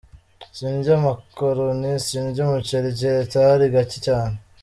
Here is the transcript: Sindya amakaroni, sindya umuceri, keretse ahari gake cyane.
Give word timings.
Sindya 0.57 0.91
amakaroni, 0.99 1.91
sindya 2.05 2.41
umuceri, 2.45 2.89
keretse 2.99 3.35
ahari 3.41 3.65
gake 3.73 3.97
cyane. 4.07 4.35